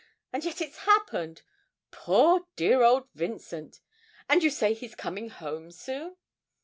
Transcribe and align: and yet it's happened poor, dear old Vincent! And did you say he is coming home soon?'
and 0.33 0.43
yet 0.43 0.61
it's 0.61 0.79
happened 0.79 1.43
poor, 1.91 2.47
dear 2.55 2.81
old 2.81 3.07
Vincent! 3.13 3.81
And 4.27 4.41
did 4.41 4.45
you 4.45 4.49
say 4.49 4.73
he 4.73 4.87
is 4.87 4.95
coming 4.95 5.29
home 5.29 5.69
soon?' 5.69 6.17